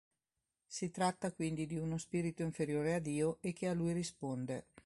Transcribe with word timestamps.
Si 0.65 0.89
tratta 0.89 1.31
quindi 1.31 1.67
di 1.67 1.77
uno 1.77 1.99
spirito 1.99 2.41
inferiore 2.41 2.95
a 2.95 2.99
Dio 2.99 3.37
e 3.39 3.53
che 3.53 3.67
a 3.67 3.73
lui 3.73 3.91
risponde. 3.93 4.69